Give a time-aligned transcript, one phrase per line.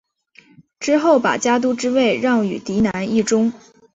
[0.79, 3.53] 之后把家督之位让与嫡男义忠。